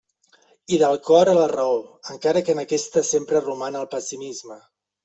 I 0.77 0.79
del 0.83 0.97
cor 1.09 1.31
a 1.35 1.35
la 1.39 1.45
raó, 1.53 1.77
encara 2.17 2.45
que 2.49 2.57
en 2.57 2.65
aquesta 2.65 3.07
sempre 3.15 3.47
roman 3.49 3.83
el 3.85 3.91
pessimisme. 3.97 4.65